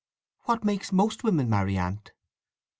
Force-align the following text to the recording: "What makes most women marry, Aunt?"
"What 0.45 0.63
makes 0.63 0.91
most 0.91 1.23
women 1.23 1.47
marry, 1.47 1.77
Aunt?" 1.77 2.11